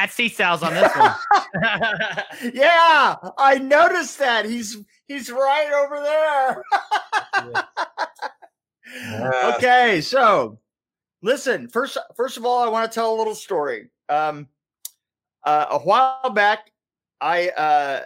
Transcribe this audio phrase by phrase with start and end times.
[0.00, 1.14] Matt Sesow's on this one.
[2.54, 4.46] yeah, I noticed that.
[4.46, 6.64] He's he's right over there.
[7.52, 7.62] yeah.
[9.54, 10.58] Okay, so
[11.22, 13.88] listen, first first of all, I want to tell a little story.
[14.08, 14.48] Um
[15.44, 16.72] uh, a while back,
[17.20, 18.00] I uh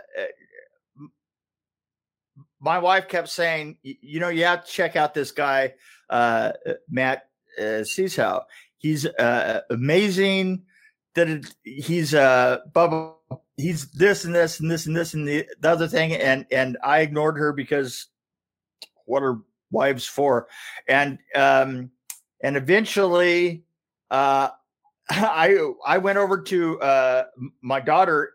[2.61, 5.73] my wife kept saying, you know, you have to check out this guy,
[6.11, 6.53] uh,
[6.91, 8.43] Matt uh, Sesow.
[8.77, 10.65] He's uh, amazing.
[11.15, 13.15] That he's uh, Bubba.
[13.57, 16.77] He's this and this and this and this and the, the other thing, and and
[16.83, 18.09] I ignored her because
[19.05, 19.39] what are
[19.71, 20.49] wives for?
[20.89, 21.91] And um,
[22.43, 23.65] and eventually,
[24.11, 24.49] uh,
[25.11, 27.25] I I went over to uh,
[27.63, 28.33] my daughter.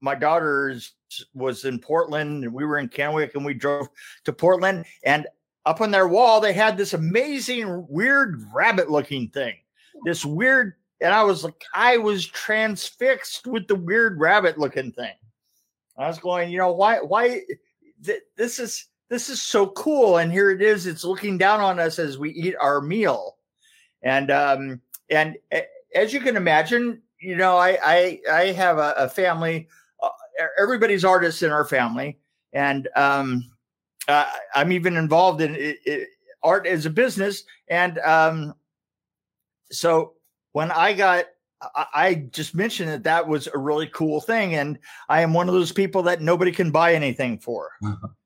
[0.00, 0.94] My daughter's
[1.34, 3.88] was in Portland, and we were in Kennewick, and we drove
[4.24, 4.84] to Portland.
[5.04, 5.26] And
[5.66, 9.56] up on their wall, they had this amazing, weird rabbit-looking thing.
[10.04, 15.14] This weird, and I was like, I was transfixed with the weird rabbit-looking thing.
[15.96, 17.42] I was going, you know, why, why?
[18.04, 20.86] Th- this is this is so cool, and here it is.
[20.86, 23.36] It's looking down on us as we eat our meal,
[24.02, 25.36] and um, and
[25.94, 29.68] as you can imagine, you know, I I, I have a, a family
[30.58, 32.18] everybody's artists in our family,
[32.52, 33.44] and um,
[34.06, 36.08] uh, I'm even involved in it, it,
[36.42, 37.44] art as a business.
[37.68, 38.54] And um,
[39.70, 40.14] so
[40.58, 41.26] when I got,
[41.62, 44.76] I, I just mentioned that that was a really cool thing, and
[45.08, 47.70] I am one of those people that nobody can buy anything for.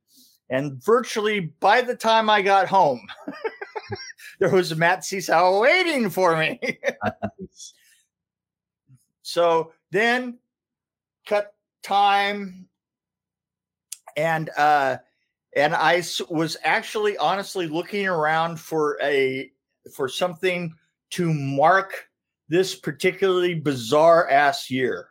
[0.49, 3.07] and virtually by the time I got home,
[4.41, 6.59] there was a Matt Sesow waiting for me.
[9.21, 10.39] so then
[11.27, 12.67] cut time
[14.17, 14.97] and uh
[15.55, 19.51] and I was actually honestly looking around for a
[19.95, 20.75] for something
[21.11, 22.09] to mark
[22.53, 25.09] this particularly bizarre ass year.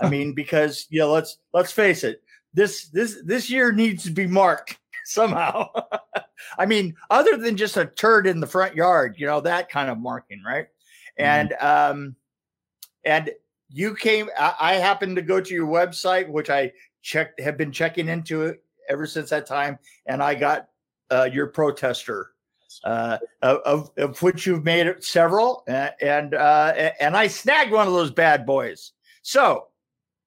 [0.00, 2.22] I mean, because you know, let's let's face it,
[2.54, 5.68] this this this year needs to be marked somehow.
[6.58, 9.90] I mean, other than just a turd in the front yard, you know, that kind
[9.90, 10.66] of marking, right?
[11.20, 11.24] Mm-hmm.
[11.24, 12.16] And um
[13.04, 13.30] and
[13.68, 16.72] you came I, I happened to go to your website which i
[17.02, 20.68] checked have been checking into it ever since that time and i got
[21.10, 22.30] uh, your protester
[22.84, 28.10] uh, of, of which you've made several and uh, and i snagged one of those
[28.10, 29.68] bad boys so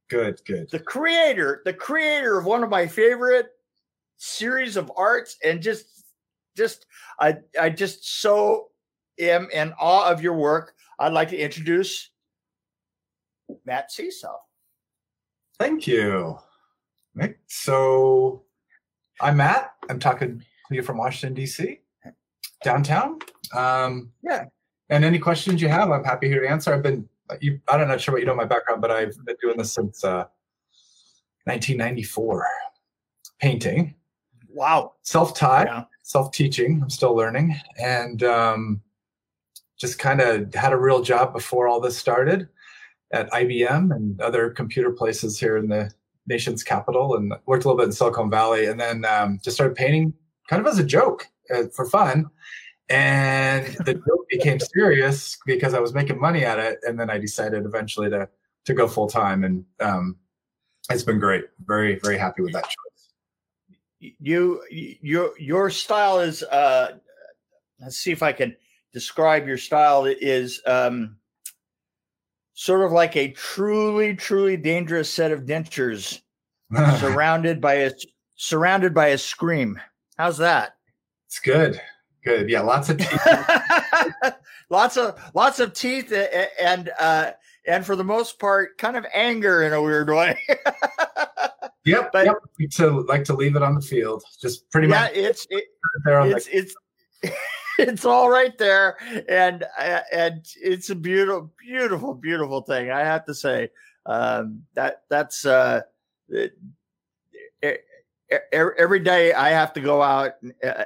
[0.09, 3.47] good good the creator the creator of one of my favorite
[4.17, 6.05] series of arts and just
[6.55, 6.85] just
[7.19, 8.69] i i just so
[9.19, 12.09] am in awe of your work i'd like to introduce
[13.65, 14.35] Matt Sesow.
[15.59, 16.37] Thank you.
[17.15, 17.35] Right.
[17.47, 18.43] So
[19.21, 19.73] I'm Matt.
[19.89, 21.79] I'm talking to you from Washington, D.C.,
[22.65, 23.19] downtown.
[23.53, 24.45] Um, yeah.
[24.89, 26.73] And any questions you have, I'm happy here to answer.
[26.73, 27.07] I've been,
[27.39, 30.03] you, I'm not sure what you know my background, but I've been doing this since
[30.03, 30.25] uh,
[31.45, 32.45] 1994,
[33.39, 33.95] painting.
[34.49, 34.93] Wow.
[35.03, 35.83] Self-taught, yeah.
[36.01, 36.81] self-teaching.
[36.81, 38.81] I'm still learning, and um,
[39.77, 42.47] just kind of had a real job before all this started
[43.11, 45.91] at IBM and other computer places here in the
[46.27, 49.75] nation's capital, and worked a little bit in Silicon Valley, and then um, just started
[49.75, 50.13] painting
[50.47, 52.25] kind of as a joke uh, for fun.
[52.89, 57.17] And the joke became serious because I was making money at it, and then I
[57.17, 58.29] decided eventually to
[58.65, 60.17] to go full time, and um,
[60.91, 61.45] it's been great.
[61.65, 63.09] Very very happy with that choice.
[63.99, 66.97] You your your style is uh,
[67.79, 68.55] let's see if I can
[68.93, 71.17] describe your style is um,
[72.53, 76.21] sort of like a truly, truly dangerous set of dentures
[76.99, 77.91] surrounded by a
[78.35, 79.79] surrounded by a scream.
[80.17, 80.74] How's that?
[81.27, 81.81] It's good.
[82.23, 82.49] Good.
[82.49, 83.27] Yeah, lots of teeth.
[84.69, 86.11] lots of lots of teeth
[86.59, 87.31] and uh
[87.67, 90.39] and for the most part kind of anger in a weird way.
[91.85, 92.11] yep.
[92.11, 92.69] But yep.
[92.71, 94.23] to like to leave it on the field.
[94.41, 95.65] Just pretty yeah, much it's it,
[96.07, 96.75] it's, the- it's
[97.79, 102.91] it's all right there, and uh, and it's a beautiful, beautiful, beautiful thing.
[102.91, 103.69] I have to say
[104.05, 105.81] um, that that's uh,
[106.29, 106.57] it,
[107.61, 107.85] it,
[108.51, 110.33] every day I have to go out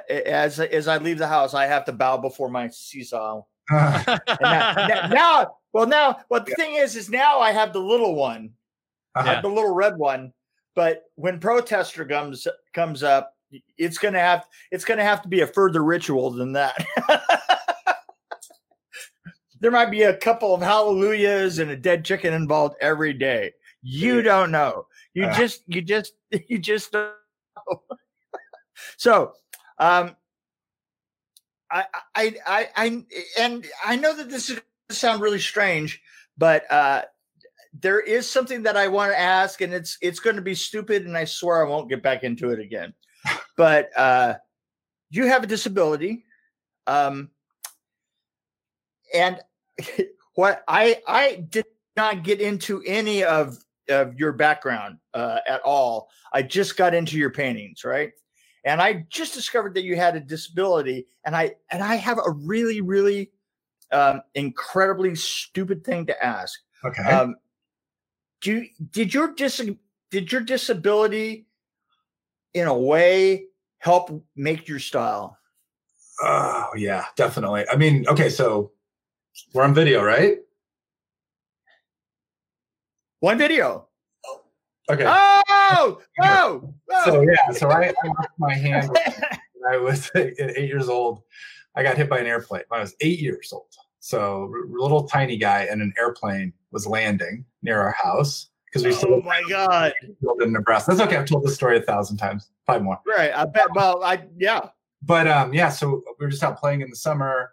[0.08, 1.54] as as I leave the house.
[1.54, 3.44] I have to bow before my Sesow.
[3.70, 6.64] now, now, well, now, what the yeah.
[6.64, 8.50] thing is, is now I have the little one,
[9.14, 9.40] uh-huh.
[9.42, 10.32] the little red one.
[10.74, 13.34] But when protester comes comes up,
[13.78, 16.84] it's gonna have it's gonna have to be a further ritual than that.
[19.60, 23.52] there might be a couple of hallelujahs and a dead chicken involved every day.
[23.82, 24.86] You don't know.
[25.14, 26.14] You uh, just you just
[26.48, 26.94] you just.
[28.96, 29.32] so
[29.78, 30.16] um
[31.70, 31.84] I,
[32.14, 33.04] I I I
[33.38, 36.02] and I know that this is going to sound really strange,
[36.36, 37.02] but uh
[37.78, 41.06] there is something that I want to ask, and it's it's going to be stupid,
[41.06, 42.94] and I swear I won't get back into it again.
[43.56, 44.36] But uh,
[45.10, 46.24] you have a disability,
[46.86, 47.28] um,
[49.14, 49.38] and
[50.34, 53.58] what I I did not get into any of
[53.90, 56.08] of your background uh, at all.
[56.32, 58.12] I just got into your paintings, right?
[58.64, 62.30] And I just discovered that you had a disability, and I and I have a
[62.30, 63.30] really really
[63.90, 66.60] um, incredibly stupid thing to ask.
[66.84, 67.02] Okay.
[67.02, 67.36] Um,
[68.40, 69.62] do you, did your dis
[70.10, 71.46] did your disability
[72.54, 73.46] in a way
[73.78, 75.36] help make your style?
[76.22, 77.64] Oh yeah, definitely.
[77.70, 78.72] I mean, okay, so
[79.54, 80.38] we're on video, right?
[83.20, 83.86] One video.
[84.90, 85.04] Okay.
[85.06, 86.74] Oh, oh, oh.
[87.04, 91.22] So yeah, so I, I lost my hand when I was eight years old.
[91.76, 93.66] I got hit by an airplane when I was eight years old.
[94.00, 99.20] So little tiny guy in an airplane was landing near our house because we oh
[99.20, 99.92] my god
[100.40, 100.92] in Nebraska.
[100.92, 101.18] That's okay.
[101.18, 102.98] I've told this story a thousand times, probably more.
[103.06, 103.32] Right.
[103.36, 103.66] I bet.
[103.74, 104.70] Well, I yeah.
[105.02, 105.68] But um, yeah.
[105.68, 107.52] So we were just out playing in the summer,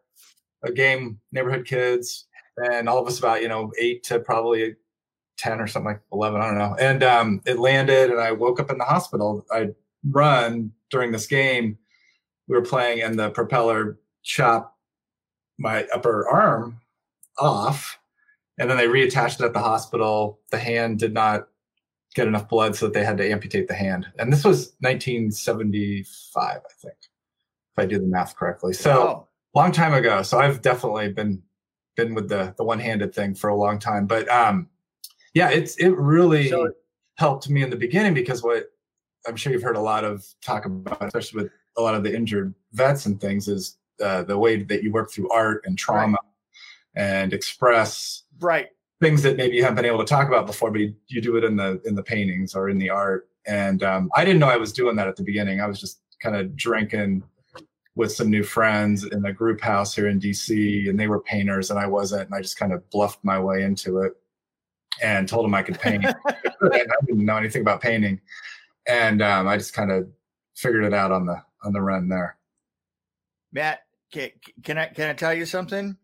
[0.64, 2.28] a game, neighborhood kids,
[2.72, 4.76] and all of us about you know eight to probably
[5.38, 6.76] 10 or something like 11 i don't know.
[6.80, 9.46] And um, it landed and i woke up in the hospital.
[9.52, 9.70] I
[10.10, 11.78] run during this game.
[12.48, 14.74] We were playing and the propeller chopped
[15.58, 16.80] my upper arm
[17.38, 18.00] off
[18.58, 20.40] and then they reattached it at the hospital.
[20.52, 21.48] The hand did not
[22.16, 24.08] get enough blood so that they had to amputate the hand.
[24.18, 28.74] And this was 1975 i think if i do the math correctly.
[28.74, 29.28] So oh.
[29.54, 30.24] long time ago.
[30.24, 31.44] So i've definitely been
[31.96, 34.08] been with the the one-handed thing for a long time.
[34.08, 34.70] But um
[35.38, 36.72] yeah, it's it really so,
[37.20, 38.72] helped me in the beginning because what
[39.28, 42.14] I'm sure you've heard a lot of talk about, especially with a lot of the
[42.14, 46.18] injured vets and things, is uh, the way that you work through art and trauma
[46.18, 47.04] right.
[47.04, 48.70] and express right
[49.00, 51.38] things that maybe you haven't been able to talk about before, but you, you do
[51.38, 53.30] it in the in the paintings or in the art.
[53.46, 55.62] And um, I didn't know I was doing that at the beginning.
[55.62, 57.22] I was just kind of drinking
[57.96, 61.70] with some new friends in a group house here in DC, and they were painters
[61.70, 64.14] and I wasn't, and I just kind of bluffed my way into it
[65.02, 66.06] and told him I could paint.
[66.26, 68.22] I didn't know anything about painting,
[68.88, 70.08] and um, I just kind of
[70.56, 72.38] figured it out on the on the run there.
[73.52, 74.32] Matt, can,
[74.64, 75.98] can I can I tell you something?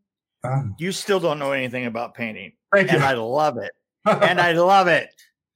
[0.43, 3.07] Um, you still don't know anything about painting, thank and you.
[3.07, 3.71] I love it,
[4.05, 5.09] and I love it.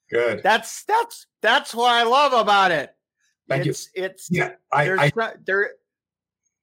[0.09, 0.41] Good.
[0.43, 2.93] That's that's that's what I love about it.
[3.49, 4.03] Thank it's, you.
[4.03, 4.51] It's yeah.
[4.71, 5.71] I, I there.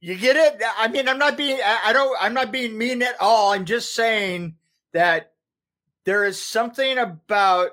[0.01, 0.63] You get it?
[0.77, 1.59] I mean, I'm not being.
[1.65, 2.17] I don't.
[2.21, 3.53] I'm not being mean at all.
[3.53, 4.57] I'm just saying
[4.93, 5.34] that
[6.05, 7.71] there is something about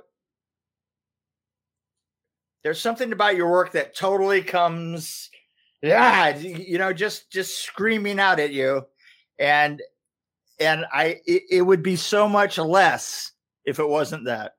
[2.63, 5.29] there's something about your work that totally comes
[5.81, 8.85] yeah you know just just screaming out at you.
[9.39, 9.81] And
[10.59, 13.31] and i it, it, would be so much less
[13.65, 14.55] if it wasn't that.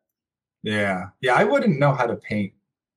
[0.63, 1.07] Yeah.
[1.21, 2.53] Yeah i wouldn't know how to paint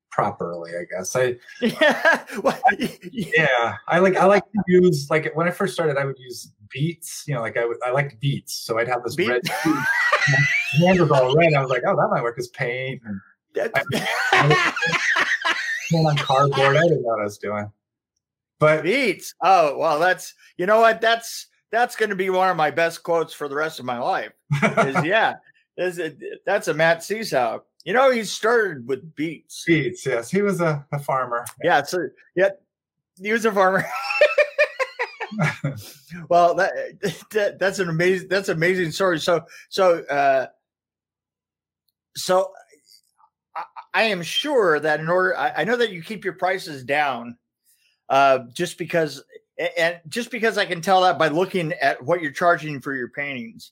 [0.09, 1.15] properly i guess.
[1.15, 5.73] I yeah well, I, yeah i like i like to use like when i first
[5.73, 8.87] started i would use beets you know like i would i liked beets so i'd
[8.87, 9.29] have this Beet?
[9.29, 9.41] red
[10.25, 11.53] hand was all red.
[11.53, 13.01] I was like, oh, that might work as paint.
[13.05, 13.21] And
[14.31, 14.73] I,
[15.93, 16.77] on cardboard.
[16.77, 17.71] I didn't know what I was doing.
[18.59, 19.33] But beets.
[19.41, 21.01] Oh, well, that's you know what?
[21.01, 23.99] That's that's going to be one of my best quotes for the rest of my
[23.99, 24.31] life.
[24.63, 25.35] Is yeah,
[25.77, 27.61] is it, that's a Matt Sesow.
[27.83, 29.63] You know, he started with beets.
[29.65, 30.31] Beets, yes.
[30.31, 31.45] He was a, a farmer.
[31.63, 32.49] Yeah, so yeah,
[33.21, 33.85] he was a farmer.
[36.29, 36.71] well, that,
[37.31, 39.19] that, that's an amazing that's an amazing story.
[39.19, 40.47] So so uh,
[42.15, 42.51] so
[43.55, 43.63] I,
[43.93, 47.37] I, am sure that in order, I, I, know that you keep your prices down,
[48.09, 49.23] uh, just because,
[49.77, 53.09] and just because I can tell that by looking at what you're charging for your
[53.09, 53.71] paintings,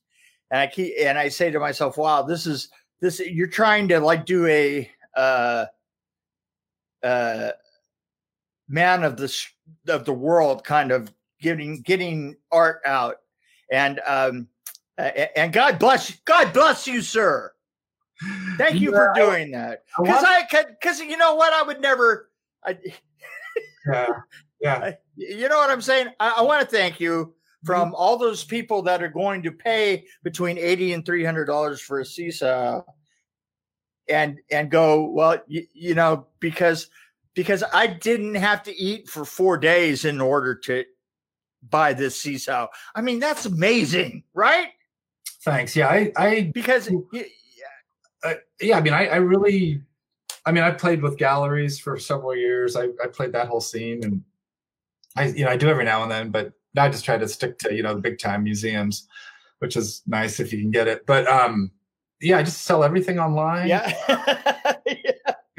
[0.52, 2.70] and I keep and I say to myself, wow, this is
[3.02, 5.66] this you're trying to like do a uh,
[7.02, 7.52] uh,
[8.68, 9.46] man of the
[9.88, 11.12] of the world kind of
[11.44, 13.18] getting getting art out
[13.72, 14.48] and um
[14.98, 17.52] and God bless God bless you, sir.
[18.58, 19.84] Thank you yeah, for doing that.
[20.00, 22.30] Because I because you know what I would never.
[22.66, 22.78] I,
[23.92, 24.08] yeah,
[24.62, 24.94] yeah.
[25.16, 26.08] you know what I'm saying.
[26.20, 27.34] I, I want to thank you
[27.64, 27.96] from mm-hmm.
[27.96, 32.00] all those people that are going to pay between eighty and three hundred dollars for
[32.00, 32.84] a Sesow,
[34.08, 35.40] and and go well.
[35.48, 36.88] You, you know because
[37.34, 40.86] because I didn't have to eat for four days in order to
[41.70, 42.68] buy this Sesow.
[42.96, 44.70] I mean that's amazing, right?
[45.44, 45.76] Thanks.
[45.76, 46.90] Yeah, I, I because
[48.24, 49.82] uh, yeah, I mean, I, I, really,
[50.46, 52.76] I mean, I played with galleries for several years.
[52.76, 54.24] I, I played that whole scene, and
[55.18, 57.58] I, you know, I do every now and then, but I just try to stick
[57.60, 59.08] to you know the big time museums,
[59.60, 61.06] which is nice if you can get it.
[61.06, 61.72] But um,
[62.22, 63.68] yeah, I just sell everything online.
[63.68, 63.94] Yeah.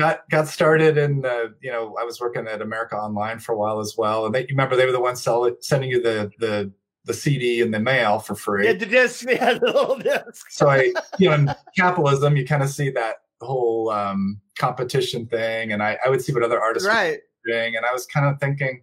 [0.05, 3.57] Got got started in the you know I was working at America Online for a
[3.57, 6.31] while as well, and they you remember they were the ones sell sending you the
[6.39, 6.71] the
[7.07, 8.67] the CD in the mail for free.
[8.67, 10.51] Yeah, the disc, yeah, the little disc.
[10.51, 15.73] so I you know in capitalism you kind of see that whole um, competition thing,
[15.73, 17.21] and I I would see what other artists right.
[17.47, 18.83] were doing, and I was kind of thinking,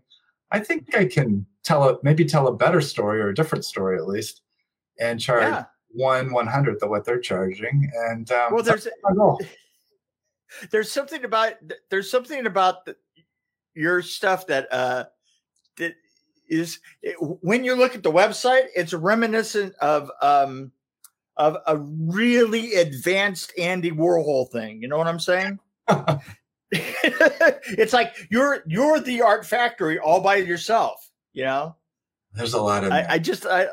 [0.49, 3.95] I think I can tell a maybe tell a better story or a different story
[3.97, 4.41] at least,
[4.99, 5.43] and charge.
[5.43, 5.65] Yeah.
[5.93, 8.87] One one hundredth of what they're charging, and um, Well, there's.
[10.72, 11.53] There's something about
[11.89, 12.96] there's something about the,
[13.74, 15.05] your stuff that uh
[15.77, 15.93] that
[16.50, 20.72] is it, when you look at the website it's reminiscent of um
[21.38, 25.60] of a really advanced Andy Warhol thing you know what I'm saying?
[26.74, 31.75] It's like you're you're the art factory all by yourself you know?
[32.34, 33.67] There's a lot of I, I just I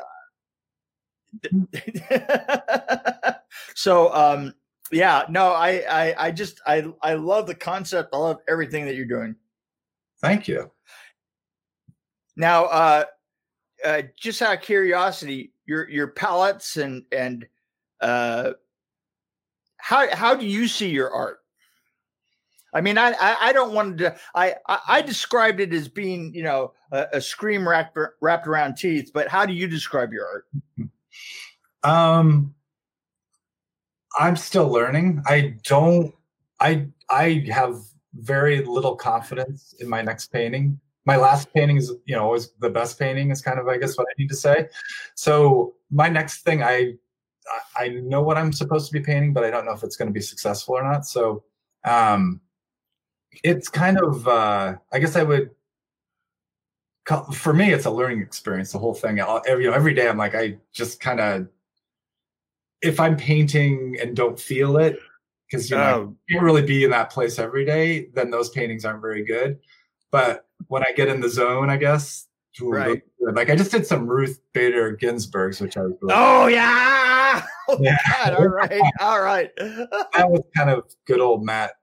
[3.75, 4.53] so um
[4.91, 8.95] yeah no I, I I just I I love the concept I love everything that
[8.95, 9.35] you're doing
[10.21, 10.71] thank you.
[12.35, 13.03] now uh
[13.85, 17.47] uh just out of curiosity your your palettes and and
[18.01, 18.51] uh
[19.77, 21.39] how how do you see your art
[22.73, 24.15] I mean, I, I, I don't want to.
[24.35, 28.75] I, I, I described it as being, you know, a, a scream wrapped wrapped around
[28.75, 29.11] teeth.
[29.13, 30.45] But how do you describe your art?
[31.81, 32.55] Um,
[34.17, 35.21] I'm still learning.
[35.27, 36.13] I don't.
[36.59, 37.79] I I have
[38.15, 40.79] very little confidence in my next painting.
[41.05, 43.97] My last painting is, you know, always the best painting is kind of, I guess,
[43.97, 44.67] what I need to say.
[45.15, 46.93] So my next thing, I
[47.77, 50.07] I- know what I'm supposed to be painting, but I don't know if it's going
[50.09, 51.05] to be successful or not.
[51.07, 51.43] So,
[51.83, 52.41] um,
[53.43, 55.51] it's kind of, uh, I guess I would.
[57.05, 58.71] call- For me, it's a learning experience.
[58.71, 59.19] The whole thing.
[59.19, 61.47] Every you know, every day, I'm like, I just kind of
[62.81, 64.99] if I'm painting and don't feel it,
[65.49, 66.15] because you know.
[66.29, 69.59] I can't really be in that place every day, then those paintings aren't very good.
[70.11, 72.25] But when I get in the zone, I guess,
[72.61, 73.01] Right.
[73.21, 77.45] like I just did some Ruth Bader Ginsburg's, which I was really, Oh yeah!
[77.69, 77.97] Oh, Yeah.
[78.25, 79.49] God, all right, all right.
[79.57, 81.73] that was kind of good old Matt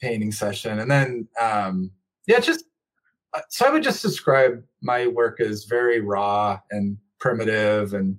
[0.00, 1.90] painting session, and then um,
[2.26, 2.64] yeah, just
[3.34, 8.18] uh, so I would just describe my work as very raw and primitive and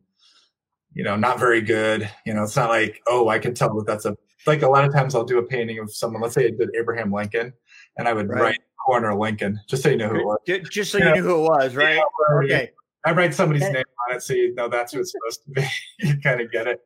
[0.97, 3.85] you know not very good you know it's not like oh i can tell that
[3.85, 6.47] that's a like a lot of times i'll do a painting of someone let's say
[6.47, 7.53] i did abraham lincoln
[7.97, 8.41] and i would Right.
[8.41, 11.45] write corner lincoln just so you know who it was Just so you knew who
[11.45, 12.01] it was, right?
[12.43, 12.71] Okay.
[13.05, 15.67] i write somebody's name on it so you know that's who it's supposed to be
[16.07, 16.79] you kind of get it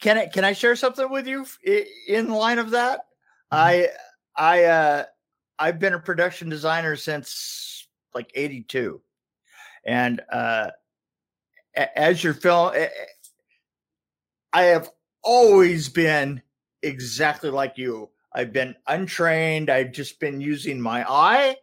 [0.00, 1.46] Can I can I share something with you
[2.08, 3.00] in line of that?
[3.52, 3.56] Mm-hmm.
[3.56, 3.88] I
[4.36, 5.04] I uh
[5.58, 9.00] I've been a production designer since like 82.
[9.84, 10.70] And uh
[11.96, 12.72] as your film
[14.52, 14.90] I have
[15.22, 16.42] always been
[16.82, 18.10] exactly like you.
[18.32, 19.70] I've been untrained.
[19.70, 21.56] I've just been using my eye.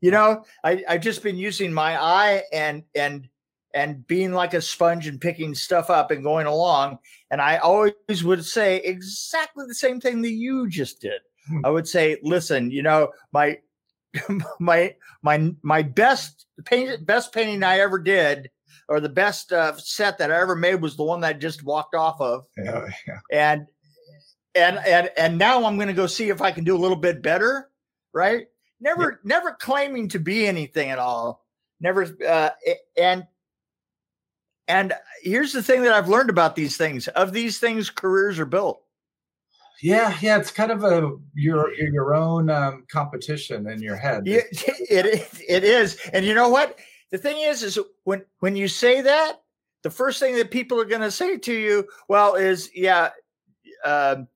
[0.00, 3.28] You know, I, I've just been using my eye and and
[3.74, 6.98] and being like a sponge and picking stuff up and going along.
[7.30, 11.20] And I always would say exactly the same thing that you just did.
[11.48, 11.60] Hmm.
[11.64, 13.58] I would say, listen, you know, my
[14.58, 18.50] my my my best paint best painting I ever did,
[18.88, 21.62] or the best uh, set that I ever made was the one that I just
[21.64, 23.18] walked off of yeah, yeah.
[23.32, 23.66] and
[24.54, 26.96] and and and now I'm going to go see if I can do a little
[26.96, 27.68] bit better,
[28.14, 28.46] right?
[28.80, 31.44] Never never claiming to be anything at all.
[31.80, 32.50] Never uh
[32.96, 33.26] and
[34.68, 37.06] and here's the thing that I've learned about these things.
[37.08, 38.82] Of these things careers are built.
[39.82, 44.40] yeah yeah it's kind of a your your own um, competition in your head Yeah,
[44.52, 45.98] it is- it is.
[46.12, 46.78] And you know what?
[47.10, 49.40] The thing is is when when you say that,
[49.82, 53.10] the first thing that people are going to say to you, well, is yeah,
[53.84, 54.26] um,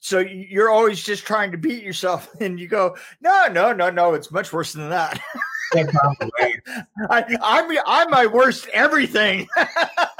[0.00, 4.14] so you're always just trying to beat yourself, and you go, no, no, no, no,
[4.14, 5.20] it's much worse than that.
[5.72, 6.60] Can't count the way.
[7.10, 9.48] I, I'm I'm my worst everything.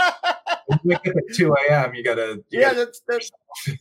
[0.85, 3.31] Wake up at 2 a.m you gotta you yeah, gotta- that's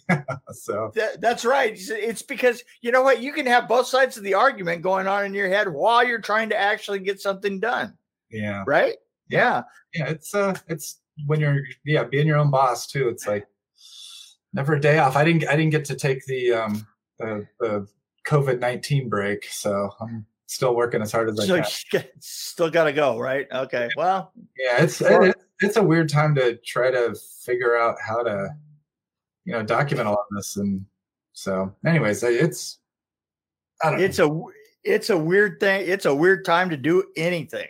[0.07, 0.23] that's
[0.63, 1.73] so that, that's right.
[1.73, 5.25] It's- because you know what you can have both sides of the argument going on
[5.25, 7.97] in your head while you're trying to actually get something done,
[8.29, 8.95] yeah right?
[9.29, 9.63] Yeah.
[9.93, 13.47] yeah it's uh it's when you're yeah being your own boss too it's like
[14.53, 16.85] never a day off i didn't i didn't get to take the um
[17.19, 17.87] the, the
[18.27, 22.93] covid-19 break so i'm still working as hard as i So can still got to
[22.93, 23.47] go, right?
[23.51, 23.89] Okay.
[23.95, 28.49] Well, yeah it's it, it's a weird time to try to figure out how to
[29.45, 30.85] you know document all of this and
[31.33, 32.79] so anyways it's
[33.83, 34.43] i don't it's a
[34.83, 35.87] it's a weird thing.
[35.87, 37.67] It's a weird time to do anything.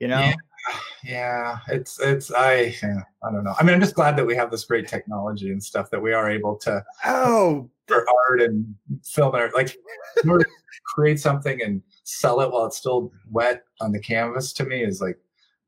[0.00, 0.20] You know.
[0.20, 0.34] Yeah.
[1.04, 3.54] yeah, it's it's I yeah, I don't know.
[3.58, 6.12] I mean, I'm just glad that we have this great technology and stuff that we
[6.12, 9.76] are able to oh for art and film art like
[10.84, 15.00] create something and sell it while it's still wet on the canvas to me is
[15.00, 15.18] like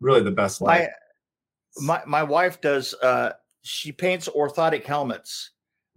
[0.00, 0.88] really the best life.
[1.80, 5.50] My, my my wife does uh she paints orthotic helmets.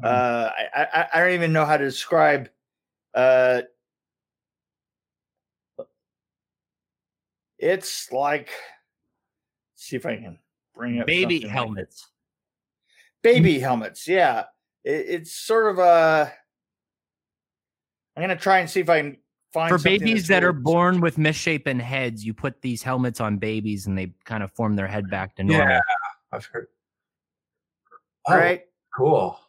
[0.03, 0.13] Mm-hmm.
[0.13, 2.49] Uh I, I I don't even know how to describe
[3.13, 3.61] uh
[7.59, 8.49] it's like
[9.75, 10.39] see if I can
[10.73, 12.07] bring up baby helmets.
[13.23, 14.45] Like baby helmets, yeah.
[14.83, 16.33] It, it's sort of a.
[18.15, 19.17] I'm gonna try and see if I can find
[19.53, 22.25] for babies that are born with misshapen heads.
[22.25, 25.43] You put these helmets on babies, and they kind of form their head back to
[25.43, 25.67] normal.
[25.67, 25.81] Yeah,
[26.31, 26.67] I've heard.
[28.27, 28.63] Oh, right.
[28.95, 29.39] Cool.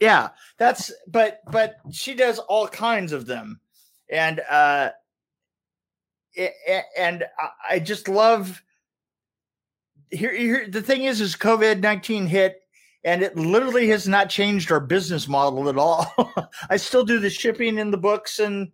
[0.00, 3.60] Yeah, that's but but she does all kinds of them,
[4.10, 4.90] and uh,
[6.96, 7.24] and
[7.68, 8.62] I just love
[10.10, 12.62] here, here the thing is is covid-19 hit
[13.04, 16.06] and it literally has not changed our business model at all
[16.70, 18.70] i still do the shipping in the books and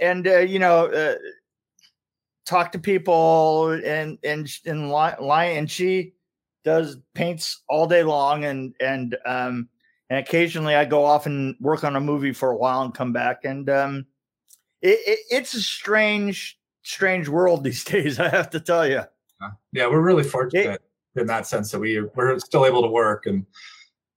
[0.00, 1.14] and uh, you know uh,
[2.46, 6.14] talk to people and and and lie and she
[6.64, 9.68] does paints all day long and and um
[10.10, 13.12] and occasionally i go off and work on a movie for a while and come
[13.12, 14.06] back and um
[14.80, 19.02] it, it, it's a strange strange world these days i have to tell you
[19.72, 20.80] yeah, we're really fortunate
[21.16, 23.44] it, in that sense that we we're still able to work and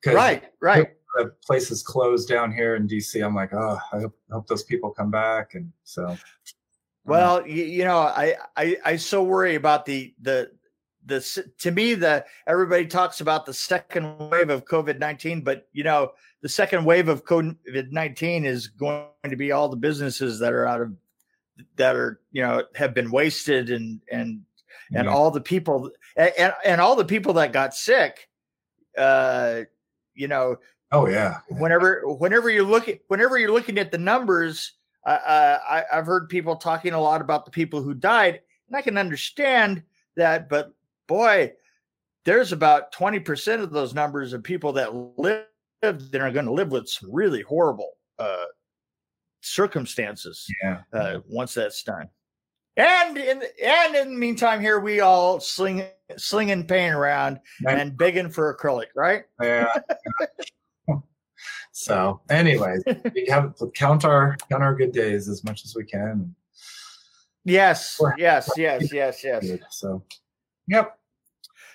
[0.06, 0.92] right, right.
[1.16, 3.26] The place is closed down here in DC.
[3.26, 6.18] I'm like, oh, I hope, I hope those people come back, and so.
[7.06, 10.52] Well, you, you know, I, I I so worry about the the
[11.06, 15.84] the to me the everybody talks about the second wave of COVID nineteen, but you
[15.84, 16.12] know
[16.42, 20.66] the second wave of COVID nineteen is going to be all the businesses that are
[20.66, 20.94] out of
[21.78, 24.42] that are you know have been wasted and and
[24.94, 25.14] and yeah.
[25.14, 28.30] all the people and, and all the people that got sick
[28.98, 29.62] uh
[30.14, 30.58] you know
[30.92, 34.74] oh yeah whenever whenever you're looking whenever you're looking at the numbers
[35.06, 38.82] uh, I, i've heard people talking a lot about the people who died and i
[38.82, 39.84] can understand
[40.16, 40.74] that but
[41.08, 41.54] boy
[42.24, 45.46] there's about 20% of those numbers of people that live
[45.84, 48.46] that are going to live with some really horrible uh
[49.42, 52.10] circumstances yeah uh, once that's done
[52.78, 55.86] and in and in the meantime, here we all sling
[56.18, 59.24] slinging pain around and begging for acrylic, right?
[59.42, 59.68] Yeah.
[61.78, 62.84] so, anyways,
[63.14, 66.34] we have count our count our good days as much as we can.
[67.44, 69.60] Yes, yes, yes, yes, yes.
[69.72, 70.02] So,
[70.68, 70.98] yep.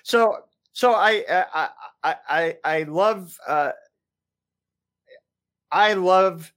[0.01, 0.39] So,
[0.73, 1.69] so I, I,
[2.03, 3.73] I, I, I love, uh,
[5.71, 6.51] I love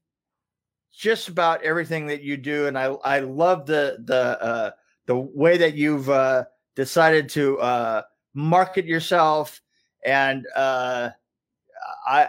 [0.96, 4.70] just about everything that you do, and I I love the the uh,
[5.04, 6.44] the way that you've uh,
[6.76, 8.02] decided to uh,
[8.33, 9.61] market yourself,
[10.02, 11.11] and uh,
[12.07, 12.28] I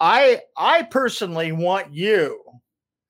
[0.00, 2.42] I I personally want you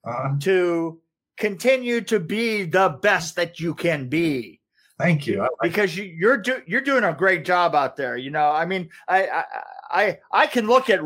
[0.05, 0.35] uh-huh.
[0.41, 0.99] to
[1.37, 4.59] continue to be the best that you can be.
[4.99, 5.39] Thank you.
[5.39, 8.17] Like because you, you're do, you're doing a great job out there.
[8.17, 9.43] You know, I mean, I I
[9.89, 10.99] I, I can look at.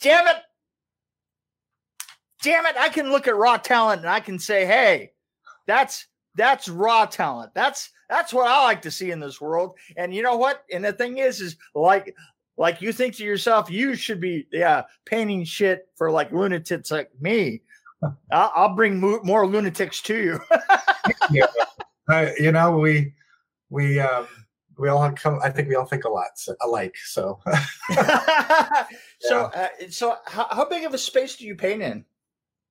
[0.00, 0.36] Damn it!
[2.42, 5.12] damn it, I can look at raw talent and I can say, hey,
[5.66, 7.52] that's that's raw talent.
[7.54, 9.76] That's that's what I like to see in this world.
[9.96, 10.64] And you know what?
[10.70, 12.14] And the thing is, is like
[12.62, 17.10] like you think to yourself, you should be yeah painting shit for like lunatics like
[17.20, 17.60] me.
[18.32, 20.40] I'll, I'll bring mo- more lunatics to you.
[21.32, 21.46] yeah,
[22.08, 23.14] uh, you know we
[23.68, 24.28] we um
[24.78, 25.40] we all come.
[25.42, 26.94] I think we all think a lot so, alike.
[27.04, 27.40] So
[29.20, 32.04] so uh, so how, how big of a space do you paint in?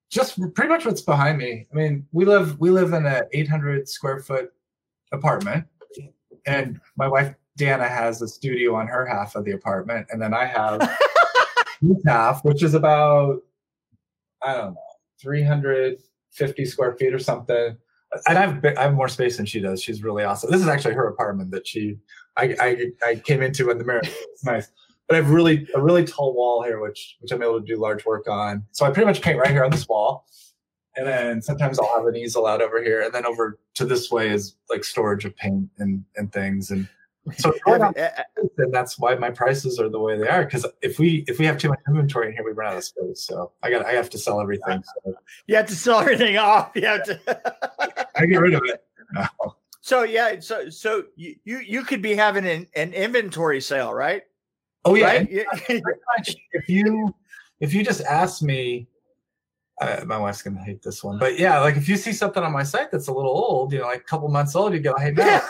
[0.09, 1.67] just pretty much what's behind me.
[1.71, 4.53] I mean, we live we live in an 800 square foot
[5.11, 5.65] apartment,
[6.45, 10.33] and my wife Dana has a studio on her half of the apartment, and then
[10.33, 10.97] I have
[12.05, 13.41] half, which is about
[14.43, 14.81] I don't know
[15.21, 17.77] 350 square feet or something.
[18.27, 19.81] And I've I have more space than she does.
[19.81, 20.51] She's really awesome.
[20.51, 21.97] This is actually her apartment that she
[22.37, 24.01] I I, I came into in the mirror.
[24.03, 24.71] It's nice
[25.11, 27.77] but I have really a really tall wall here, which which I'm able to do
[27.77, 28.63] large work on.
[28.71, 30.25] So I pretty much paint right here on this wall,
[30.95, 34.09] and then sometimes I'll have an easel out over here, and then over to this
[34.09, 36.71] way is like storage of paint and and things.
[36.71, 36.87] And
[37.37, 40.43] so and that's why my prices are the way they are.
[40.43, 42.83] Because if we if we have too much inventory in here, we run out of
[42.83, 43.23] space.
[43.23, 44.83] So I got I have to sell everything.
[45.03, 45.15] So.
[45.47, 46.71] You have to sell everything off.
[46.75, 47.19] You have to.
[48.15, 48.83] I get rid of it.
[49.13, 49.55] No.
[49.81, 54.23] So yeah, so so you you, you could be having an, an inventory sale, right?
[54.85, 55.05] Oh yeah.
[55.07, 55.27] Right?
[55.29, 57.13] if you
[57.59, 58.87] if you just ask me,
[59.79, 62.51] uh, my wife's gonna hate this one, but yeah, like if you see something on
[62.51, 64.95] my site that's a little old, you know, like a couple months old, you go,
[64.97, 65.43] "Hey, Matt,"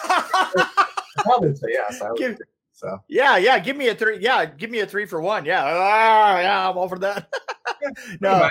[1.23, 2.01] probably say yes.
[2.01, 2.37] I would Give-
[2.73, 3.59] so yeah, yeah.
[3.59, 4.19] Give me a three.
[4.19, 5.45] Yeah, give me a three for one.
[5.45, 6.69] Yeah, ah, yeah.
[6.69, 7.29] I'm all for that.
[8.21, 8.49] no.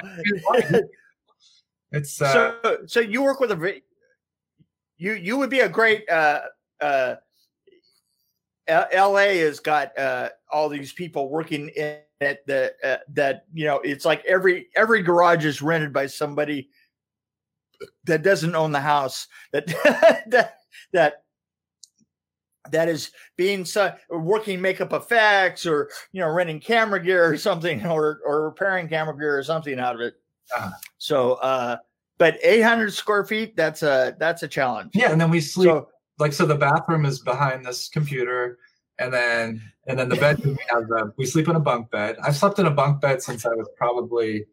[1.92, 3.80] it's uh, so, so you work with a.
[4.98, 6.08] You you would be a great.
[6.08, 6.42] uh
[6.80, 7.16] uh
[8.70, 9.38] L- L.A.
[9.38, 14.04] has got uh, all these people working in it that uh, that you know it's
[14.04, 16.68] like every every garage is rented by somebody
[18.04, 19.66] that doesn't own the house that
[20.26, 20.58] that
[20.92, 21.24] that
[22.72, 27.84] that is being so, working makeup effects or you know renting camera gear or something
[27.86, 30.14] or or repairing camera gear or something out of it.
[30.56, 30.70] Uh-huh.
[30.98, 31.76] So, uh,
[32.18, 34.90] but 800 square feet that's a that's a challenge.
[34.94, 35.88] yeah, and then we sleep So
[36.20, 38.58] like so the bathroom is behind this computer
[38.98, 42.16] and then and then the bedroom we have the, we sleep in a bunk bed
[42.22, 44.44] i've slept in a bunk bed since i was probably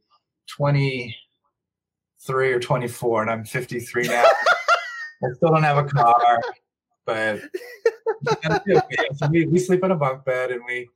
[0.47, 4.23] 23 or 24 and i'm 53 now
[5.23, 6.41] i still don't have a car
[7.07, 7.39] but
[9.15, 10.87] so we, we sleep in a bunk bed and we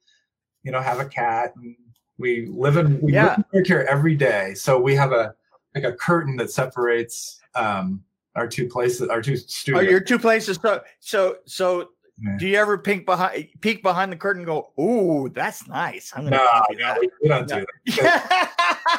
[0.64, 1.76] you know have a cat and
[2.20, 3.38] we live in we Yeah.
[3.54, 5.34] live here every day so we have a
[5.74, 8.04] like a curtain that separates um
[8.36, 11.90] our two places our two are studios your two places so so so
[12.22, 12.38] Yeah.
[12.38, 16.12] do you ever peek behind peek behind the curtain and go, "Ooh, that's nice.
[16.14, 17.98] I'm going No, to no, we, don't do that.
[17.98, 18.98] that."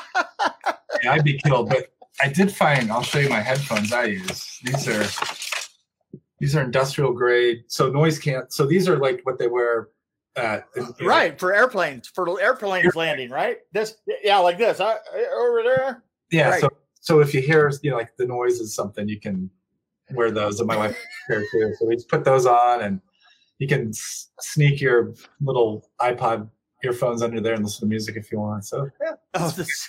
[1.02, 1.68] Yeah, I'd be killed.
[1.68, 1.86] But
[2.20, 2.90] I did find.
[2.92, 4.58] I'll show you my headphones I use.
[4.64, 5.04] These are
[6.42, 8.52] these are industrial grade, so noise can't.
[8.52, 9.90] So these are like what they wear.
[10.34, 13.58] Uh, in- right, for airplanes, for airplanes landing, right?
[13.70, 14.80] This yeah, like this.
[14.80, 14.96] Uh,
[15.36, 16.02] over there.
[16.32, 16.50] Yeah.
[16.50, 16.60] right.
[16.60, 16.68] So
[17.00, 19.48] so if you hear you know like the noise is something, you can
[20.14, 20.58] wear those.
[20.58, 21.74] And my wife here too.
[21.78, 23.00] So we just put those on, and
[23.58, 26.50] you can sneak your little iPod
[26.82, 28.64] earphones under there and listen to music if you want.
[28.64, 28.90] So
[29.34, 29.88] Oh, this.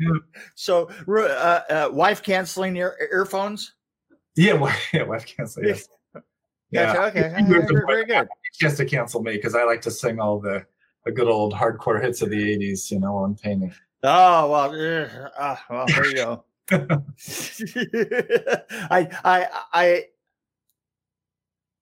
[0.00, 0.08] Yeah.
[0.54, 3.74] so, uh, uh, wife canceling ear- earphones.
[4.36, 5.64] Yeah, wife, yeah, wife cancel.
[5.64, 5.88] Yes.
[6.12, 6.22] Gotcha,
[6.70, 7.04] Yeah.
[7.06, 7.44] Okay.
[7.48, 8.28] You Uh, very, good.
[8.58, 10.64] Just to cancel me because I like to sing all the,
[11.04, 13.72] the good old hardcore hits of the 80s, you know, while I'm painting.
[14.02, 16.44] Oh well, uh, well there you go.
[18.90, 20.04] I I I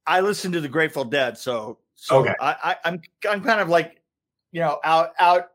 [0.07, 2.35] I listen to the Grateful Dead, so so Okay.
[2.41, 4.01] I, I I'm I'm kind of like
[4.53, 5.51] you know out out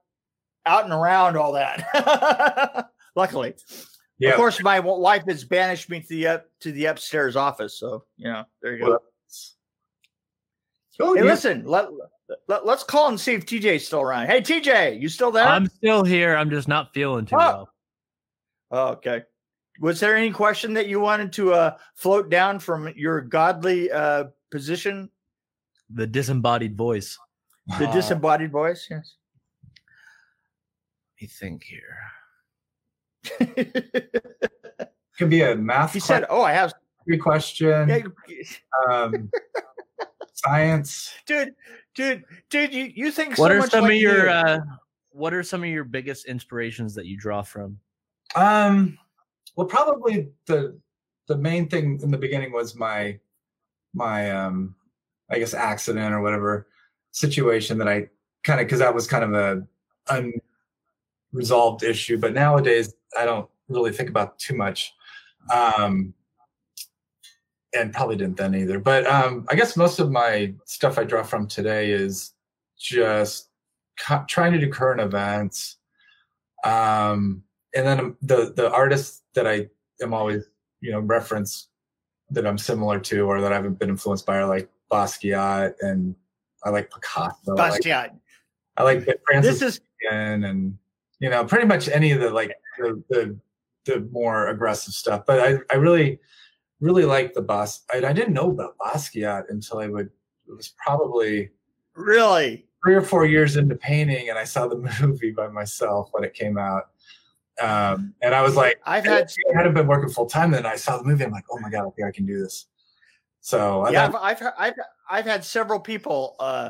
[0.66, 2.90] out and around all that.
[3.16, 3.56] Luckily,
[4.20, 4.32] Yeah.
[4.32, 8.04] of course, my wife has banished me to the up to the upstairs office, so
[8.18, 8.90] you know there you go.
[8.92, 9.04] Well,
[11.00, 11.90] Oh, Hey, you- listen, let,
[12.48, 14.26] let let's call and see if TJ's still around.
[14.28, 15.46] Hey, TJ, you still there?
[15.46, 16.36] I'm still here.
[16.36, 17.38] I'm just not feeling too Oh.
[17.38, 17.70] well.
[18.72, 19.22] Oh, okay.
[19.80, 24.24] Was there any question that you wanted to uh, float down from your godly uh,
[24.50, 25.08] position,
[25.94, 27.16] The disembodied voice.
[27.78, 28.88] the Uh, disembodied voice?
[28.90, 29.18] Yes.
[29.64, 31.96] Let me think here.
[35.18, 36.74] could be a math he said, "Oh, I have."
[37.06, 38.02] three question, Yeah,
[38.92, 39.30] um,
[40.34, 41.14] science.
[41.26, 41.54] dude,
[41.96, 44.32] dude, dude, you you think What so are much some like of your me.
[44.32, 44.60] uh
[45.12, 47.80] what are some of your biggest inspirations that you draw from?
[48.36, 48.98] Um,
[49.56, 50.78] well, probably the
[51.28, 53.20] the main thing in the beginning was my
[53.94, 54.76] my um,
[55.30, 56.68] I guess accident or whatever
[57.12, 58.10] situation that I
[58.44, 59.68] kind of because that was kind of a
[61.38, 62.18] unresolved issue.
[62.18, 64.94] But nowadays, I don't really think about too much,
[65.54, 66.14] um,
[67.76, 68.80] and probably didn't then either.
[68.80, 72.34] But um, I guess most of my stuff I draw from today is
[72.78, 73.50] just
[74.00, 75.78] co- trying to do current events.
[76.64, 77.44] Um,
[77.76, 79.68] and then the the artists that I
[80.02, 80.44] am always
[80.82, 81.68] you know reference
[82.32, 86.14] that I'm similar to or that I haven't been influenced by are like Basquiat and
[86.64, 87.56] I like Picasso.
[87.58, 88.20] I like, Basquiat?
[88.76, 90.78] I like Francis This is and
[91.20, 93.38] you know pretty much any of the like the the,
[93.86, 95.26] the more aggressive stuff.
[95.26, 96.20] But I I really
[96.80, 97.82] really like the Bas.
[97.94, 100.10] I, I didn't know about Basquiat until I would
[100.48, 101.50] it was probably
[101.96, 106.24] really three or four years into painting and I saw the movie by myself when
[106.24, 106.90] it came out.
[107.60, 110.52] Um, and I was like, I've had I hadn't been working full time.
[110.52, 111.24] Then I saw the movie.
[111.24, 112.68] I'm like, oh my god, I think I can do this.
[113.42, 114.74] So I yeah, thought- I've, I've I've
[115.10, 116.70] I've had several people uh,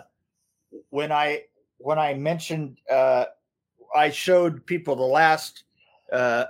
[0.90, 1.44] when I
[1.78, 3.26] when I mentioned uh,
[3.96, 5.64] I showed people the last
[6.12, 6.46] uh,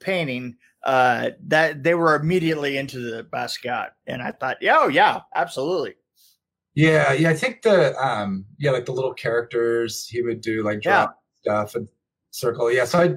[0.00, 5.20] painting uh, that they were immediately into the Basquiat, and I thought, yeah, oh yeah,
[5.34, 5.94] absolutely,
[6.76, 7.30] yeah, yeah.
[7.30, 11.08] I think the um, yeah, like the little characters he would do, like draw
[11.40, 11.88] stuff and
[12.30, 12.70] circle.
[12.70, 13.14] Yeah, so I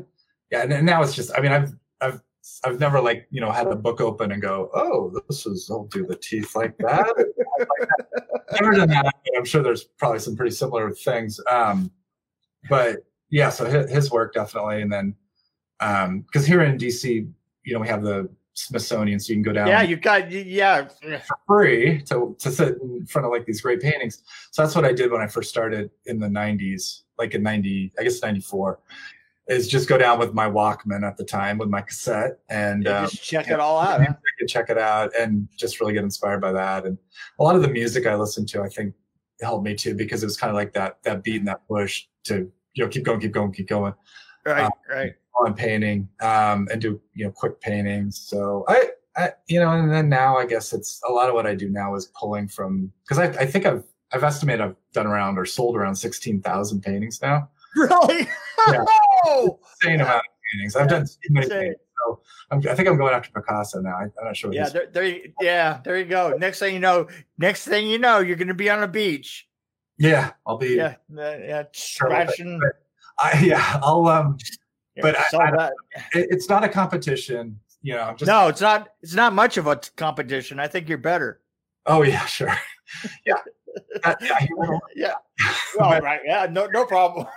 [0.49, 1.31] yeah, and, and now it's just.
[1.37, 2.21] I mean, I've I've
[2.63, 5.85] I've never like you know had a book open and go, oh, this is I'll
[5.85, 7.05] do the teeth like that.
[7.17, 8.61] like that.
[8.61, 9.03] Never done that.
[9.03, 11.39] but I'm sure there's probably some pretty similar things.
[11.51, 11.91] Um,
[12.69, 15.15] but yeah, so his, his work definitely, and then
[15.79, 17.31] um because here in DC,
[17.63, 19.67] you know, we have the Smithsonian, so you can go down.
[19.67, 23.81] Yeah, you got yeah for free to to sit in front of like these great
[23.81, 24.23] paintings.
[24.51, 27.93] So that's what I did when I first started in the '90s, like in '90,
[27.97, 28.79] I guess '94
[29.49, 33.07] is just go down with my Walkman at the time with my cassette and um,
[33.07, 33.99] just check it all out.
[33.99, 34.13] Huh?
[34.47, 36.85] Check it out and just really get inspired by that.
[36.85, 36.97] And
[37.39, 38.93] a lot of the music I listened to, I think,
[39.41, 42.05] helped me too because it was kind of like that that beat and that push
[42.25, 43.93] to you know keep going, keep going, keep going.
[44.45, 45.11] Right, um, right.
[45.41, 48.17] On painting um, and do you know quick paintings.
[48.17, 51.45] So I, I, you know, and then now I guess it's a lot of what
[51.45, 55.07] I do now is pulling from because I, I think I've I've estimated I've done
[55.07, 57.49] around or sold around sixteen thousand paintings now.
[57.75, 58.27] Really?
[58.67, 58.83] Yeah.
[59.25, 60.75] oh, insane amount of paintings.
[60.75, 61.75] I've done so many paintings.
[62.03, 63.95] So I'm, i think I'm going after Picasso now.
[63.95, 64.51] I, am not sure.
[64.51, 66.35] Yeah, there, there, yeah, there you go.
[66.35, 69.48] Next thing you know, next thing you know, you're going to be on a beach.
[69.99, 70.75] Yeah, I'll be.
[70.75, 72.59] Yeah, yeah, scratching.
[73.19, 74.07] I, yeah, I'll.
[74.07, 74.37] Um,
[74.95, 75.67] yeah, but I, I,
[76.13, 77.59] it, it's not a competition.
[77.81, 78.89] You know, just, no, it's not.
[79.01, 80.59] It's not much of a competition.
[80.59, 81.41] I think you're better.
[81.85, 82.53] Oh yeah, sure.
[83.25, 83.35] yeah.
[84.03, 84.47] Uh, yeah,
[84.95, 85.13] yeah.
[85.77, 86.19] Well, right.
[86.25, 87.27] Yeah, no, no problem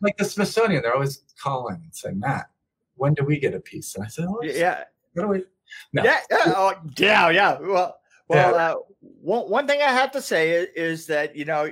[0.00, 2.46] like the Smithsonian, they're always calling and saying, Matt,
[2.94, 3.94] when do we get a piece?
[3.94, 4.84] And I said, oh, yeah.
[5.12, 5.44] What do we?
[5.92, 6.04] No.
[6.04, 7.58] Yeah, yeah, oh, yeah, yeah.
[7.60, 8.56] Well, well, yeah.
[8.56, 11.68] Uh, one one thing I have to say is, is that you know,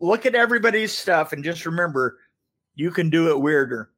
[0.00, 2.18] look at everybody's stuff and just remember,
[2.74, 3.90] you can do it weirder.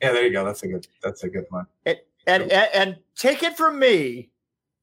[0.00, 0.44] Yeah, there you go.
[0.44, 0.86] That's a good.
[1.02, 1.66] That's a good one.
[1.86, 4.30] And and, and, and take it from me,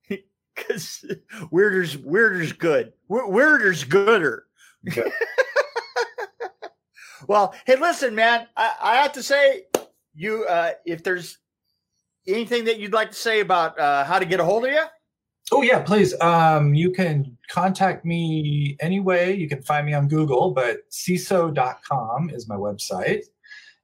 [0.55, 1.05] because
[1.51, 2.93] weirder's weirder's good.
[3.07, 4.45] Weirder's gooder.
[7.27, 9.63] Well, hey, listen, man, I, I have to say,
[10.13, 11.37] you, uh, if there's
[12.27, 14.83] anything that you'd like to say about uh, how to get a hold of you.
[15.51, 16.19] Oh yeah, please.
[16.21, 19.35] Um, you can contact me anyway.
[19.35, 23.25] You can find me on Google, but sesow.com is my website.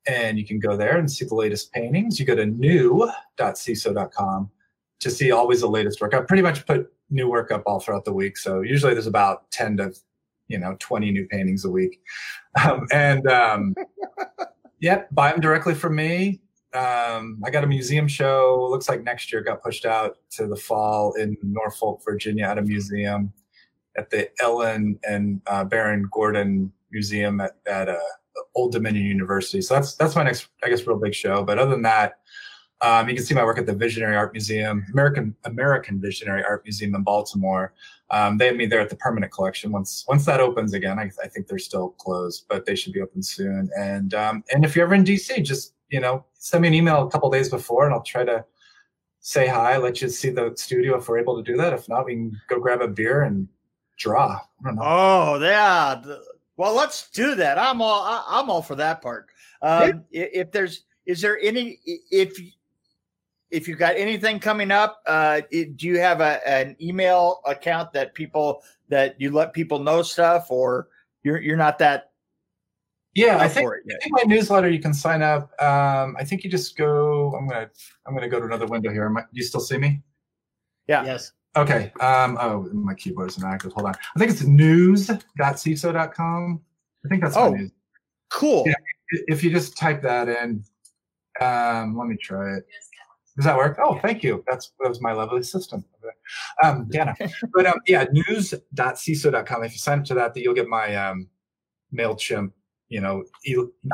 [0.08, 2.18] And you can go there and see the latest paintings.
[2.20, 4.50] You go to new.sesow.com
[5.00, 6.14] to see always the latest work.
[6.14, 8.38] I pretty much put new work up all throughout the week.
[8.38, 9.94] So usually there's about 10 to
[10.48, 12.02] you know 20 new paintings a week
[12.64, 13.76] um, and um,
[14.80, 16.42] yeah buy them directly from me
[16.78, 20.56] um, i got a museum show looks like next year got pushed out to the
[20.56, 23.32] fall in norfolk virginia at a museum
[23.98, 27.98] at the ellen and uh, baron gordon museum at, at uh,
[28.56, 31.72] old dominion university so that's that's my next i guess real big show but other
[31.72, 32.20] than that
[32.82, 36.64] um, you can see my work at the Visionary Art Museum, American American Visionary Art
[36.64, 37.74] Museum in Baltimore.
[38.12, 39.72] Um, they have me there at the permanent collection.
[39.72, 43.02] Once once that opens again, I, I think they're still closed, but they should be
[43.02, 43.70] open soon.
[43.78, 47.06] And um, and if you're ever in DC, just you know send me an email
[47.06, 48.46] a couple days before, and I'll try to
[49.20, 51.74] say hi, let you see the studio if we're able to do that.
[51.74, 53.48] If not, we can go grab a beer and
[53.98, 54.40] draw.
[54.80, 56.02] Oh yeah.
[56.56, 57.58] Well, let's do that.
[57.58, 59.28] I'm all I'm all for that part.
[59.62, 60.26] Um, yeah.
[60.34, 61.80] If there's is there any
[62.12, 62.40] if
[63.50, 67.94] if you've got anything coming up, uh, it, do you have a, an email account
[67.94, 70.90] that people that you let people know stuff, or
[71.24, 72.12] you're you're not that?
[73.18, 73.72] Yeah, I think, I
[74.04, 75.50] think, my newsletter you can sign up.
[75.60, 77.34] Um, I think you just go.
[77.36, 77.68] I'm gonna
[78.06, 79.12] I'm gonna go to another window here.
[79.18, 80.04] I, do you still see me?
[80.88, 81.04] Yeah.
[81.04, 81.32] Yes.
[81.56, 81.92] Okay.
[82.00, 83.74] Um, oh, my keyboard is inactive.
[83.74, 83.96] Hold on.
[84.16, 86.62] I think it's news.sesow.com.
[87.04, 87.72] I think that's oh, news.
[88.30, 88.66] Cool.
[88.68, 88.76] Yeah,
[89.28, 90.64] if you just type that in,
[91.42, 92.68] um, let me try it.
[93.36, 93.80] Does that work?
[93.82, 94.44] Oh, thank you.
[94.48, 95.84] That's that was my lovely system.
[96.64, 97.16] Um, Dana.
[97.54, 99.64] but um, yeah, news.sesow.com.
[99.64, 101.28] If you sign up to that, that you'll get my um,
[101.92, 102.52] MailChimp,
[102.90, 103.24] you know.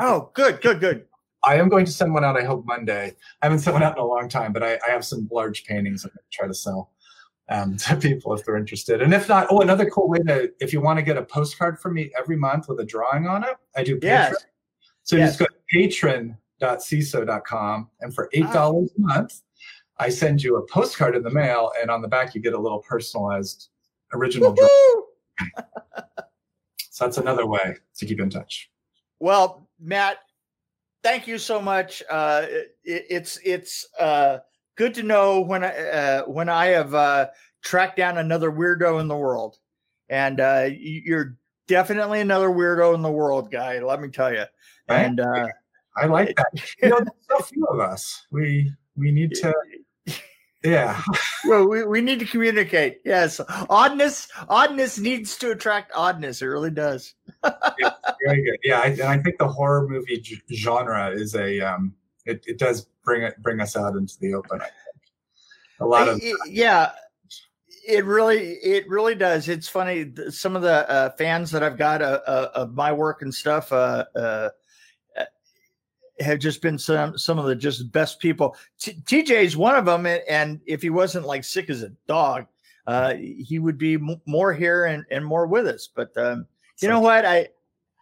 [0.00, 1.06] Oh, good, good, good.
[1.44, 3.14] I am going to send one out, I hope Monday.
[3.42, 5.64] I haven't sent one out in a long time, but I, I have some large
[5.64, 6.92] paintings I'm going to try to sell
[7.50, 9.02] um, to people if they're interested.
[9.02, 11.78] And if not, oh, another cool way to, if you want to get a postcard
[11.78, 14.02] from me every month with a drawing on it, I do Patreon.
[14.02, 14.44] Yes.
[15.02, 15.36] So yes.
[15.36, 17.88] just go to Patreon www.sesow.com.
[18.00, 18.70] And for $8 ah.
[18.70, 19.42] a month,
[19.98, 22.58] I send you a postcard in the mail, and on the back, you get a
[22.58, 23.68] little personalized
[24.12, 24.52] original.
[24.52, 24.70] drawing.
[26.90, 28.70] so that's another way to keep in touch.
[29.24, 30.18] Well, Matt,
[31.02, 32.02] thank you so much.
[32.10, 34.40] Uh, it, it's it's uh,
[34.76, 37.28] good to know when I uh, when I have uh,
[37.62, 39.56] tracked down another weirdo in the world,
[40.10, 43.78] and uh, you're definitely another weirdo in the world, guy.
[43.78, 44.44] Let me tell you.
[44.88, 45.48] And uh,
[45.96, 46.74] I like that.
[46.82, 48.26] You know, there's so few of us.
[48.30, 49.54] We we need to.
[50.64, 51.00] Yeah.
[51.44, 53.00] well, we, we need to communicate.
[53.04, 53.40] Yes.
[53.68, 56.40] Oddness oddness needs to attract oddness.
[56.40, 57.14] It really does.
[57.44, 57.90] yeah,
[58.24, 58.58] very good.
[58.64, 62.58] Yeah, I, and I think the horror movie g- genre is a um it, it
[62.58, 64.60] does bring it bring us out into the open.
[64.60, 64.74] I think.
[65.80, 66.92] A lot of it, yeah.
[67.86, 69.46] It really, it really does.
[69.46, 70.10] It's funny.
[70.30, 73.70] Some of the uh, fans that I've got uh, uh, of my work and stuff,
[73.72, 74.48] uh, uh
[76.20, 78.56] have just been some some of the just best people.
[78.78, 82.46] T- TJ's one of them, and, if he wasn't like sick as a dog,
[82.86, 85.88] uh, he would be m- more here and, and more with us.
[85.92, 86.46] But um,
[86.80, 87.24] you know what?
[87.24, 87.48] I,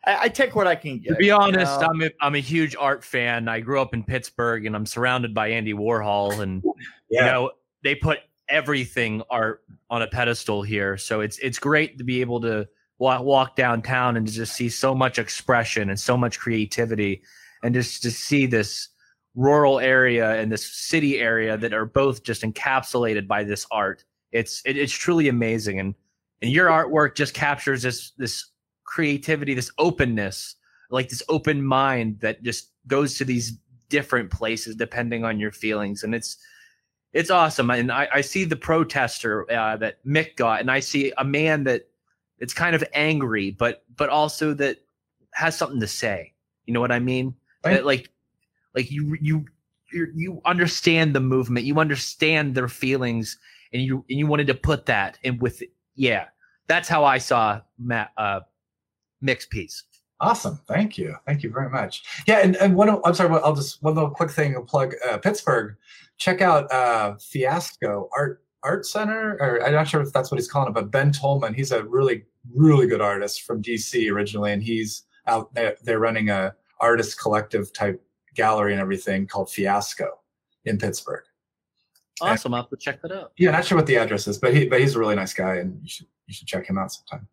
[0.05, 1.11] I, I take what I can get.
[1.11, 1.88] To be honest, you know?
[1.88, 3.48] I'm a, I'm a huge art fan.
[3.48, 6.62] I grew up in Pittsburgh, and I'm surrounded by Andy Warhol, and
[7.09, 7.20] yeah.
[7.20, 7.51] you know
[7.83, 10.96] they put everything art on a pedestal here.
[10.96, 14.68] So it's it's great to be able to walk, walk downtown and to just see
[14.68, 17.22] so much expression and so much creativity,
[17.62, 18.88] and just to see this
[19.35, 24.05] rural area and this city area that are both just encapsulated by this art.
[24.31, 25.94] It's it, it's truly amazing, and
[26.40, 28.46] and your artwork just captures this this
[28.85, 30.57] creativity, this openness,
[30.90, 36.03] like this open mind that just goes to these different places depending on your feelings,
[36.03, 36.38] and it's
[37.12, 37.70] it's awesome.
[37.70, 41.64] And I, I see the protester uh, that Mick got, and I see a man
[41.64, 41.88] that
[42.38, 44.79] it's kind of angry, but but also that
[45.35, 46.33] has something to say.
[46.66, 47.35] You know what I mean?
[47.64, 47.75] Right.
[47.75, 48.11] That like
[48.75, 49.44] like you you
[49.92, 53.38] you understand the movement, you understand their feelings,
[53.72, 55.62] and you and you wanted to put that in with
[55.94, 56.27] yeah.
[56.68, 58.40] That's how I saw Matt uh,
[59.20, 59.85] mixed piece.
[60.20, 60.61] Awesome.
[60.68, 61.16] Thank you.
[61.27, 62.05] Thank you very much.
[62.29, 62.38] Yeah.
[62.38, 65.75] And, and one, I'm sorry, I'll just, one little quick thing, plug uh, Pittsburgh.
[66.16, 70.48] Check out uh, Fiasco Art Art Center, or I'm not sure if that's what he's
[70.48, 74.53] calling it, but Ben Tolman, he's a really, really good artist from DC originally.
[74.53, 80.21] And he's out there, they're running a artist collective type gallery and everything called Fiasco
[80.64, 81.25] in Pittsburgh.
[82.21, 82.53] Awesome.
[82.53, 83.33] And, I'll have to check that out.
[83.38, 83.53] Yeah.
[83.53, 85.81] Not sure what the address is, but he, but he's a really nice guy and
[85.83, 87.27] you should, you should check him out sometime.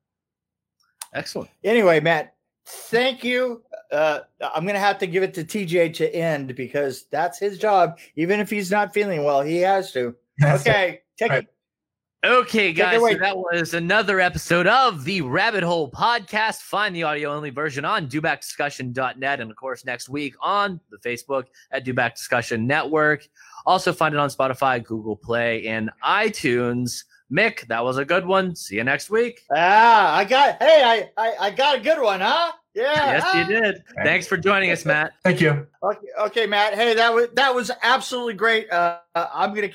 [1.13, 1.49] Excellent.
[1.63, 2.35] Anyway, Matt,
[2.65, 3.63] thank you.
[3.91, 7.57] Uh, I'm going to have to give it to TJ to end because that's his
[7.57, 7.97] job.
[8.15, 10.15] Even if he's not feeling well, he has to.
[10.41, 11.47] Okay, take right.
[12.23, 12.27] It.
[12.27, 16.61] Okay, guys, so that was another episode of the Rabbit Hole Podcast.
[16.61, 21.45] Find the audio only version on dobackdiscussion.net and, of course, next week on the Facebook
[21.71, 23.27] at Doback Discussion Network.
[23.65, 27.03] Also, find it on Spotify, Google Play, and iTunes.
[27.31, 28.55] Mick, that was a good one.
[28.55, 29.41] See you next week.
[29.55, 30.61] Ah, I got.
[30.61, 32.51] Hey, I I, I got a good one, huh?
[32.73, 32.93] Yeah.
[32.93, 33.83] Yes, you did.
[34.03, 35.13] Thanks for joining us, Matt.
[35.23, 35.67] Thank you.
[35.83, 36.73] Okay, okay, Matt.
[36.75, 38.71] Hey, that was that was absolutely great.
[38.71, 39.69] Uh, I'm gonna